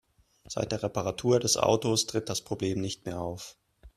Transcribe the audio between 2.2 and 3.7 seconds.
das Problem nicht mehr auf.